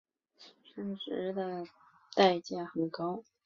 [0.73, 1.63] 生殖的
[2.15, 3.23] 代价很高。